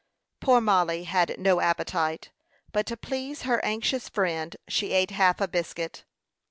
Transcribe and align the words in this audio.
Poor 0.39 0.59
Mollie 0.59 1.03
had 1.03 1.35
no 1.37 1.59
appetite; 1.61 2.31
but 2.71 2.87
to 2.87 2.97
please 2.97 3.43
her 3.43 3.63
anxious 3.63 4.09
friend, 4.09 4.57
she 4.67 4.93
ate 4.93 5.11
half 5.11 5.39
a 5.39 5.47
biscuit. 5.47 6.05